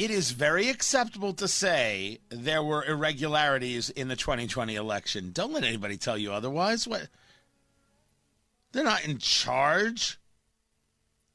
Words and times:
it 0.00 0.10
is 0.10 0.30
very 0.30 0.70
acceptable 0.70 1.34
to 1.34 1.46
say 1.46 2.20
there 2.30 2.62
were 2.62 2.82
irregularities 2.86 3.90
in 3.90 4.08
the 4.08 4.16
2020 4.16 4.74
election. 4.74 5.30
Don't 5.30 5.52
let 5.52 5.62
anybody 5.62 5.98
tell 5.98 6.16
you 6.16 6.32
otherwise. 6.32 6.88
What? 6.88 7.08
They're 8.72 8.82
not 8.82 9.04
in 9.04 9.18
charge. 9.18 10.18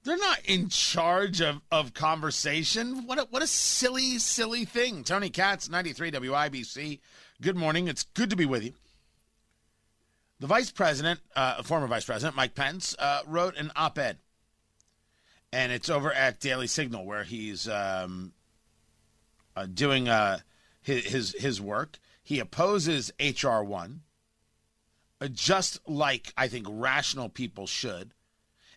They're 0.04 0.18
not 0.18 0.40
in 0.46 0.70
charge 0.70 1.42
of, 1.42 1.62
of 1.72 1.94
conversation. 1.94 3.06
What 3.06 3.20
a, 3.20 3.28
what 3.30 3.44
a 3.44 3.48
silly, 3.48 4.18
silly 4.18 4.66
thing. 4.66 5.04
Tony 5.04 5.30
Katz, 5.30 5.70
93 5.70 6.10
WIBC. 6.10 7.00
Good 7.44 7.56
morning. 7.56 7.88
It's 7.88 8.02
good 8.16 8.32
to 8.32 8.36
be 8.36 8.48
with 8.48 8.64
you. 8.64 8.74
The 10.40 10.48
vice 10.48 10.72
president, 10.72 11.20
uh, 11.36 11.62
former 11.62 11.86
vice 11.86 12.06
president, 12.06 12.36
Mike 12.36 12.56
Pence, 12.56 12.96
uh, 12.98 13.22
wrote 13.28 13.58
an 13.58 13.72
op 13.76 14.00
ed. 14.00 14.18
And 15.54 15.72
it's 15.72 15.92
over 15.92 16.12
at 16.12 16.40
Daily 16.40 16.66
Signal 16.66 17.06
where 17.06 17.24
he's 17.24 17.70
um, 17.70 18.34
uh, 19.56 19.66
doing 19.66 20.08
uh, 20.10 20.40
his, 20.82 21.06
his, 21.06 21.36
his 21.40 21.62
work. 21.62 22.00
He 22.24 22.40
opposes 22.40 23.12
H.R. 23.20 23.64
1, 23.64 24.02
uh, 25.22 25.28
just 25.28 25.80
like 25.88 26.34
I 26.38 26.48
think 26.48 26.68
rational 26.70 27.30
people 27.30 27.68
should. 27.68 28.12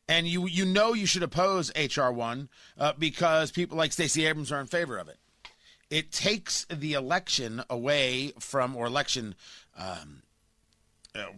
And 0.08 0.26
you, 0.26 0.46
you 0.46 0.64
know 0.64 0.94
you 0.94 1.06
should 1.06 1.22
oppose 1.22 1.70
H.R. 1.74 2.12
1 2.12 2.48
uh, 2.78 2.92
because 2.98 3.50
people 3.50 3.76
like 3.76 3.92
Stacey 3.92 4.26
Abrams 4.26 4.52
are 4.52 4.60
in 4.60 4.66
favor 4.66 4.98
of 4.98 5.08
it. 5.08 5.18
It 5.90 6.12
takes 6.12 6.66
the 6.66 6.92
election 6.94 7.62
away 7.70 8.32
from, 8.38 8.76
or 8.76 8.86
election 8.86 9.34
um, 9.76 10.22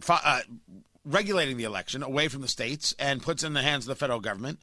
uh, 0.09 0.41
regulating 1.05 1.57
the 1.57 1.63
election 1.63 2.03
away 2.03 2.27
from 2.27 2.41
the 2.41 2.47
states 2.47 2.93
and 2.99 3.21
puts 3.23 3.43
in 3.43 3.53
the 3.53 3.61
hands 3.61 3.85
of 3.85 3.89
the 3.89 3.95
federal 3.95 4.19
government 4.19 4.59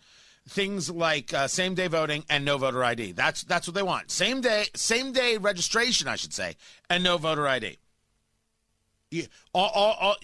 things 0.48 0.90
like 0.90 1.32
uh, 1.32 1.46
same 1.46 1.74
day 1.74 1.86
voting 1.86 2.24
and 2.28 2.44
no 2.44 2.58
voter 2.58 2.82
ID. 2.82 3.12
That's 3.12 3.42
that's 3.42 3.66
what 3.66 3.74
they 3.74 3.82
want. 3.82 4.10
Same 4.10 4.40
day 4.40 4.66
same 4.74 5.12
day 5.12 5.36
registration, 5.36 6.08
I 6.08 6.16
should 6.16 6.32
say, 6.32 6.56
and 6.90 7.04
no 7.04 7.18
voter 7.18 7.46
ID. 7.46 7.78
You, 9.10 9.26
all, 9.54 9.70
all, 9.74 9.96
all, 10.00 10.16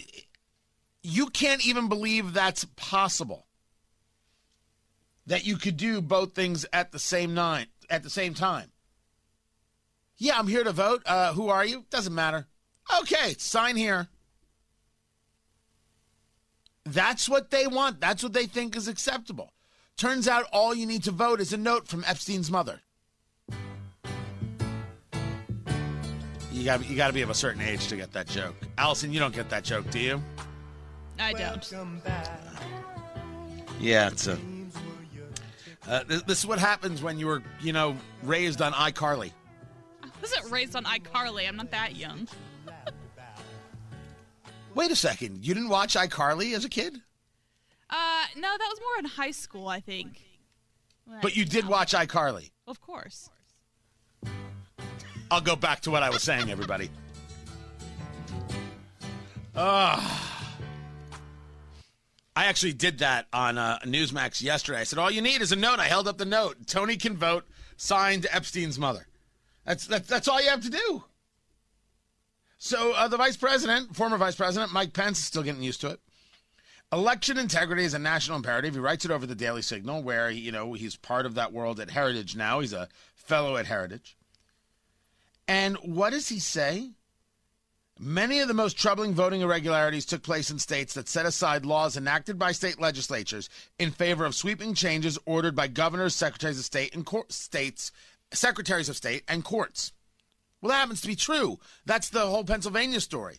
you 1.03 1.29
can't 1.29 1.67
even 1.67 1.89
believe 1.89 2.33
that's 2.33 2.67
possible. 2.77 3.47
That 5.27 5.47
you 5.47 5.57
could 5.57 5.79
do 5.79 6.03
both 6.03 6.35
things 6.35 6.67
at 6.73 6.93
the 6.93 6.99
same 6.99 7.39
at 7.39 8.03
the 8.03 8.11
same 8.11 8.35
time. 8.35 8.71
Yeah, 10.19 10.39
I'm 10.39 10.49
here 10.49 10.65
to 10.65 10.73
vote. 10.73 11.03
Uh, 11.07 11.33
who 11.33 11.49
are 11.49 11.65
you? 11.65 11.85
Doesn't 11.91 12.15
matter. 12.15 12.47
Okay, 13.01 13.35
sign 13.39 13.77
here. 13.77 14.09
That's 16.85 17.29
what 17.29 17.51
they 17.51 17.67
want. 17.67 18.01
That's 18.01 18.23
what 18.23 18.35
they 18.35 18.45
think 18.45 18.77
is 18.77 18.87
acceptable. 18.87 19.51
Turns 19.97 20.27
out 20.27 20.47
all 20.53 20.75
you 20.75 20.87
need 20.87 21.05
to 21.05 21.13
vote 21.13 21.41
is 21.41 21.53
a 21.53 21.57
note 21.57 21.87
from 21.87 22.05
Epstein's 22.07 22.51
mother. 22.51 22.81
You 26.53 26.65
got 26.65 26.89
you 26.89 26.97
got 26.97 27.09
to 27.09 27.13
be 27.13 27.23
of 27.23 27.31
a 27.31 27.35
certain 27.35 27.63
age 27.63 27.89
to 27.89 27.97
get 27.97 28.13
that 28.13 28.27
joke. 28.27 28.55
Allison, 28.79 29.13
you 29.13 29.21
don't 29.21 29.35
get 29.35 29.51
that 29.51 29.65
joke, 29.65 29.91
do 29.91 30.01
you? 30.01 30.23
I 31.19 31.33
don't. 31.33 31.73
Yeah, 33.81 34.09
it's 34.09 34.27
a. 34.27 34.39
Uh, 35.87 36.03
this, 36.05 36.23
this 36.23 36.39
is 36.39 36.47
what 36.47 36.59
happens 36.59 37.03
when 37.03 37.19
you 37.19 37.27
were, 37.27 37.43
you 37.61 37.73
know, 37.73 37.97
raised 38.23 38.63
on 38.63 38.73
iCarly. 38.73 39.33
I 40.03 40.09
wasn't 40.21 40.51
raised 40.51 40.75
on 40.75 40.85
iCarly. 40.85 41.47
I'm 41.47 41.57
not 41.57 41.71
that 41.73 41.95
young. 41.95 42.27
Wait 44.75 44.91
a 44.91 44.97
second. 44.97 45.45
You 45.45 45.55
didn't 45.55 45.69
watch 45.69 45.95
iCarly 45.95 46.55
as 46.55 46.65
a 46.65 46.69
kid? 46.69 47.01
No, 48.37 48.49
that 48.49 48.69
was 48.71 48.81
more 48.81 48.99
in 48.99 49.05
high 49.05 49.31
school, 49.31 49.69
I 49.69 49.81
think. 49.81 50.21
But 51.23 51.37
you 51.37 51.45
did 51.45 51.67
watch 51.67 51.93
iCarly. 51.93 52.51
Of 52.67 52.81
course. 52.81 53.31
I'll 55.31 55.41
go 55.41 55.57
back 55.57 55.81
to 55.81 55.91
what 55.91 56.03
I 56.03 56.11
was 56.11 56.23
saying, 56.23 56.51
everybody. 56.51 56.91
Ah. 59.57 60.35
I 62.37 62.47
actually 62.47 62.73
did 62.73 62.99
that 62.99 63.27
on 63.33 63.59
uh, 63.59 63.79
Newsmax 63.85 64.43
yesterday. 64.43 64.81
I 64.81 64.85
said, 64.85 64.99
"All 64.99 65.11
you 65.11 65.23
need 65.23 65.41
is 65.41 65.53
a 65.53 65.57
note." 65.57 65.79
I 65.79 65.85
held 65.85 66.09
up 66.09 66.19
the 66.19 66.25
note. 66.25 66.67
Tony 66.67 66.97
can 66.97 67.17
vote. 67.17 67.45
Signed 67.77 68.27
Epstein's 68.31 68.79
mother. 68.79 69.07
That's 69.65 69.87
that's 69.87 70.09
that's 70.09 70.27
all 70.27 70.43
you 70.43 70.49
have 70.49 70.63
to 70.63 70.71
do. 70.71 71.05
So 72.59 72.93
uh, 72.93 73.09
the 73.09 73.17
vice 73.17 73.37
president, 73.37 73.95
former 73.95 74.17
vice 74.17 74.35
president 74.35 74.73
Mike 74.73 74.93
Pence, 74.93 75.19
is 75.19 75.25
still 75.25 75.43
getting 75.43 75.63
used 75.63 75.81
to 75.83 75.91
it. 75.91 76.01
Election 76.93 77.39
integrity 77.39 77.85
is 77.85 77.95
a 77.95 77.99
national 77.99 78.37
imperative. 78.37 78.75
He 78.75 78.81
writes 78.81 79.05
it 79.05 79.11
over 79.11 79.27
the 79.27 79.35
Daily 79.35 79.63
Signal, 79.63 80.03
where 80.03 80.31
you 80.31 80.53
know 80.53 80.75
he's 80.75 80.97
part 80.97 81.27
of 81.27 81.35
that 81.35 81.53
world 81.53 81.81
at 81.81 81.91
Heritage 81.91 82.37
now. 82.37 82.61
He's 82.61 82.73
a 82.73 82.89
fellow 83.15 83.57
at 83.57 83.67
Heritage. 83.67 84.17
And 85.49 85.77
what 85.79 86.11
does 86.11 86.29
he 86.29 86.39
say? 86.39 86.91
Many 87.99 88.41
of 88.41 88.49
the 88.49 88.55
most 88.55 88.77
troubling 88.77 89.15
voting 89.15 89.41
irregularities 89.41 90.05
took 90.05 90.23
place 90.23 90.51
in 90.51 90.59
states 90.59 90.95
that 90.95 91.09
set 91.09 91.27
aside 91.27 91.65
laws 91.65 91.97
enacted 91.97 92.39
by 92.39 92.51
state 92.51 92.81
legislatures 92.81 93.49
in 93.79 93.93
favor 93.93 94.25
of 94.25 94.35
sweeping 94.35 94.75
changes 94.75 95.17
ordered 95.27 95.55
by 95.55 95.69
governors, 95.69 96.17
secretaries 96.17 96.59
of 96.59 96.65
state, 96.65 96.93
and 96.93 97.07
court 97.07 97.31
states, 97.31 97.93
secretaries 98.33 98.89
of 98.89 98.97
state, 98.97 99.23
and 99.29 99.45
courts. 99.45 99.93
Well, 100.61 100.71
that 100.71 100.81
happens 100.81 101.03
to 101.03 101.07
be 101.07 101.15
true. 101.15 101.61
That's 101.87 102.09
the 102.09 102.27
whole 102.27 102.43
Pennsylvania 102.43 103.01
story. 103.01 103.39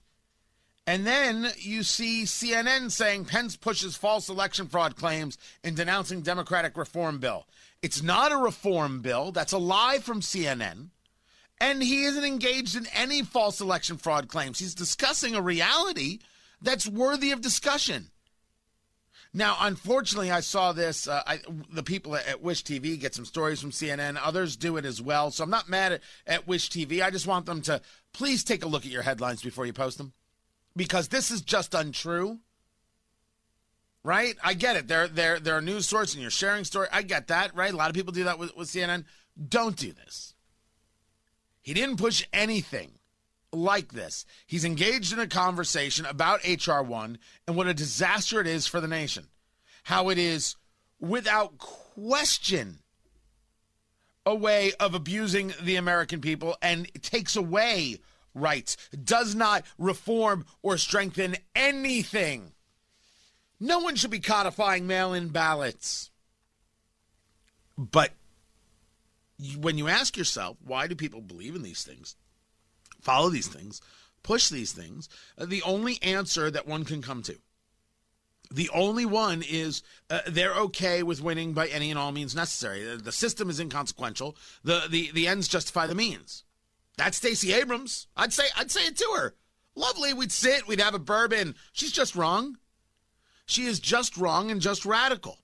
And 0.87 1.05
then 1.05 1.51
you 1.57 1.81
see 1.81 2.23
CNN 2.23 2.91
saying 2.91 3.25
Pence 3.25 3.57
pushes 3.57 3.97
false 3.97 4.29
election 4.29 4.67
fraud 4.67 4.95
claims 4.95 5.37
in 5.63 5.73
denouncing 5.73 6.21
Democratic 6.21 6.77
reform 6.77 7.19
bill. 7.19 7.47
It's 7.81 8.03
not 8.03 8.31
a 8.31 8.37
reform 8.37 9.01
bill. 9.01 9.31
That's 9.31 9.51
a 9.51 9.57
lie 9.57 9.99
from 9.99 10.21
CNN. 10.21 10.89
And 11.59 11.81
he 11.81 12.03
isn't 12.03 12.23
engaged 12.23 12.75
in 12.75 12.85
any 12.93 13.23
false 13.23 13.61
election 13.61 13.97
fraud 13.97 14.27
claims. 14.27 14.59
He's 14.59 14.75
discussing 14.75 15.35
a 15.35 15.41
reality 15.41 16.19
that's 16.61 16.87
worthy 16.87 17.31
of 17.31 17.41
discussion. 17.41 18.11
Now, 19.33 19.57
unfortunately, 19.59 20.31
I 20.31 20.41
saw 20.41 20.71
this. 20.71 21.07
Uh, 21.07 21.21
I, 21.25 21.39
the 21.71 21.83
people 21.83 22.15
at, 22.15 22.27
at 22.27 22.41
Wish 22.41 22.63
TV 22.63 22.99
get 22.99 23.15
some 23.15 23.25
stories 23.25 23.59
from 23.59 23.71
CNN. 23.71 24.17
Others 24.21 24.55
do 24.55 24.77
it 24.77 24.85
as 24.85 25.01
well. 25.01 25.31
So 25.31 25.43
I'm 25.43 25.49
not 25.49 25.67
mad 25.67 25.93
at, 25.93 26.01
at 26.27 26.47
Wish 26.47 26.69
TV. 26.69 27.01
I 27.01 27.09
just 27.09 27.27
want 27.27 27.45
them 27.45 27.61
to 27.63 27.81
please 28.13 28.43
take 28.43 28.63
a 28.63 28.67
look 28.67 28.85
at 28.85 28.91
your 28.91 29.01
headlines 29.01 29.41
before 29.41 29.65
you 29.65 29.73
post 29.73 29.97
them 29.97 30.13
because 30.75 31.07
this 31.07 31.31
is 31.31 31.41
just 31.41 31.73
untrue. 31.73 32.39
Right? 34.03 34.35
I 34.43 34.53
get 34.53 34.75
it. 34.75 34.87
They're 34.87 35.07
they're 35.07 35.39
they're 35.39 35.57
a 35.57 35.61
news 35.61 35.87
source 35.87 36.13
and 36.13 36.21
you're 36.21 36.29
sharing 36.29 36.63
story. 36.63 36.87
I 36.91 37.01
get 37.01 37.27
that, 37.27 37.55
right? 37.55 37.73
A 37.73 37.77
lot 37.77 37.89
of 37.89 37.95
people 37.95 38.13
do 38.13 38.25
that 38.25 38.37
with, 38.37 38.55
with 38.55 38.67
CNN. 38.67 39.05
Don't 39.49 39.75
do 39.75 39.91
this. 39.93 40.35
He 41.63 41.73
didn't 41.73 41.97
push 41.97 42.23
anything 42.31 42.99
like 43.51 43.93
this. 43.93 44.25
He's 44.45 44.65
engaged 44.65 45.11
in 45.11 45.19
a 45.19 45.27
conversation 45.27 46.05
about 46.05 46.41
HR 46.45 46.81
one 46.81 47.17
and 47.47 47.55
what 47.55 47.67
a 47.67 47.73
disaster 47.73 48.39
it 48.39 48.45
is 48.45 48.67
for 48.67 48.79
the 48.79 48.87
nation. 48.87 49.27
How 49.83 50.09
it 50.09 50.19
is 50.19 50.55
without 50.99 51.57
question 51.57 52.79
a 54.25 54.35
way 54.35 54.73
of 54.79 54.93
abusing 54.93 55.53
the 55.61 55.75
American 55.75 56.21
people 56.21 56.57
and 56.61 56.91
takes 57.01 57.35
away 57.35 57.99
rights, 58.35 58.77
does 59.03 59.33
not 59.33 59.65
reform 59.79 60.45
or 60.61 60.77
strengthen 60.77 61.37
anything. 61.55 62.51
No 63.59 63.79
one 63.79 63.95
should 63.95 64.11
be 64.11 64.19
codifying 64.19 64.85
mail 64.85 65.13
in 65.13 65.29
ballots. 65.29 66.11
But 67.77 68.11
when 69.57 69.77
you 69.77 69.87
ask 69.87 70.15
yourself, 70.15 70.57
why 70.63 70.87
do 70.87 70.95
people 70.95 71.21
believe 71.21 71.55
in 71.55 71.63
these 71.63 71.83
things, 71.83 72.15
follow 73.01 73.29
these 73.29 73.47
things, 73.47 73.81
push 74.23 74.49
these 74.49 74.71
things, 74.71 75.09
uh, 75.37 75.45
the 75.45 75.61
only 75.63 76.01
answer 76.03 76.51
that 76.51 76.67
one 76.67 76.85
can 76.85 77.01
come 77.01 77.21
to, 77.23 77.37
the 78.51 78.69
only 78.73 79.05
one 79.05 79.43
is 79.47 79.81
uh, 80.09 80.19
they're 80.27 80.53
okay 80.53 81.03
with 81.03 81.21
winning 81.21 81.53
by 81.53 81.67
any 81.67 81.89
and 81.89 81.99
all 81.99 82.11
means 82.11 82.35
necessary. 82.35 82.83
The, 82.83 82.97
the 82.97 83.11
system 83.11 83.49
is 83.49 83.59
inconsequential. 83.59 84.37
The, 84.63 84.83
the 84.89 85.11
the 85.11 85.27
ends 85.27 85.47
justify 85.47 85.87
the 85.87 85.95
means. 85.95 86.43
That's 86.97 87.17
Stacey 87.17 87.53
Abrams. 87.53 88.07
I'd 88.15 88.33
say 88.33 88.45
I'd 88.57 88.71
say 88.71 88.85
it 88.85 88.97
to 88.97 89.13
her. 89.17 89.35
Lovely. 89.75 90.13
We'd 90.13 90.31
sit. 90.31 90.67
We'd 90.67 90.79
have 90.79 90.93
a 90.93 90.99
bourbon. 90.99 91.55
She's 91.73 91.91
just 91.91 92.15
wrong. 92.15 92.57
She 93.45 93.65
is 93.65 93.79
just 93.79 94.17
wrong 94.17 94.49
and 94.49 94.61
just 94.61 94.85
radical. 94.85 95.39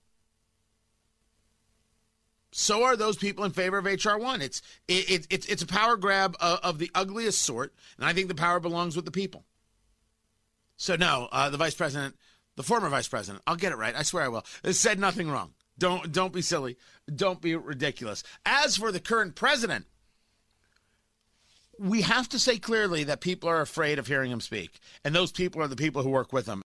So 2.52 2.84
are 2.84 2.96
those 2.96 3.16
people 3.16 3.44
in 3.44 3.52
favor 3.52 3.78
of 3.78 3.86
HR 3.86 4.18
one. 4.18 4.42
It's 4.42 4.60
it, 4.86 5.10
it, 5.10 5.26
it's 5.30 5.46
it's 5.46 5.62
a 5.62 5.66
power 5.66 5.96
grab 5.96 6.36
of, 6.40 6.58
of 6.62 6.78
the 6.78 6.90
ugliest 6.94 7.42
sort, 7.42 7.74
and 7.96 8.04
I 8.04 8.12
think 8.12 8.28
the 8.28 8.34
power 8.34 8.60
belongs 8.60 8.94
with 8.94 9.06
the 9.06 9.10
people. 9.10 9.44
So 10.76 10.96
no, 10.96 11.28
uh, 11.32 11.48
the 11.48 11.56
vice 11.56 11.74
president, 11.74 12.16
the 12.56 12.62
former 12.62 12.90
vice 12.90 13.08
president, 13.08 13.42
I'll 13.46 13.56
get 13.56 13.72
it 13.72 13.76
right. 13.76 13.94
I 13.96 14.02
swear 14.02 14.24
I 14.24 14.28
will. 14.28 14.44
Said 14.72 14.98
nothing 14.98 15.30
wrong. 15.30 15.54
Don't 15.78 16.12
don't 16.12 16.32
be 16.32 16.42
silly. 16.42 16.76
Don't 17.14 17.40
be 17.40 17.56
ridiculous. 17.56 18.22
As 18.44 18.76
for 18.76 18.92
the 18.92 19.00
current 19.00 19.34
president, 19.34 19.86
we 21.82 22.02
have 22.02 22.28
to 22.28 22.38
say 22.38 22.58
clearly 22.58 23.04
that 23.04 23.20
people 23.20 23.48
are 23.48 23.60
afraid 23.60 23.98
of 23.98 24.06
hearing 24.06 24.30
him 24.30 24.40
speak, 24.40 24.80
and 25.04 25.14
those 25.14 25.32
people 25.32 25.60
are 25.60 25.68
the 25.68 25.76
people 25.76 26.02
who 26.02 26.10
work 26.10 26.32
with 26.32 26.46
him. 26.46 26.60